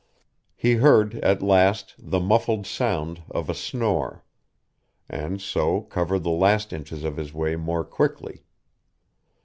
[0.55, 4.23] He heard, at last, the muffled sound of a snore;
[5.07, 8.41] and so covered the last inches of his way more quickly.